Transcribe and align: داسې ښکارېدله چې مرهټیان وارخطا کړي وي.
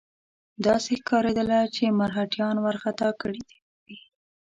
داسې 0.65 0.91
ښکارېدله 1.01 1.59
چې 1.75 1.95
مرهټیان 1.99 2.55
وارخطا 2.59 3.09
کړي 3.21 3.41
وي. 3.47 3.59